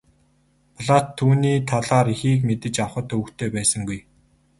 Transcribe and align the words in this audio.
Платт 0.79 1.07
түүний 1.17 1.57
талаар 1.69 2.07
ихийг 2.15 2.39
мэдэж 2.49 2.75
авахад 2.85 3.05
төвөгтэй 3.09 3.49
байсангүй. 3.55 3.99